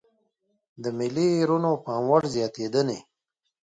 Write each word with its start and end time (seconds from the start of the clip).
د 0.83 0.85
ملي 0.97 1.25
ايرونو 1.37 1.71
پاموړ 1.85 2.21
زياتېدنې. 2.35 2.99